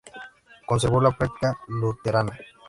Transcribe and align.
Conservó 0.65 0.99
la 0.99 1.15
práctica 1.15 1.55
luterana. 1.67 2.35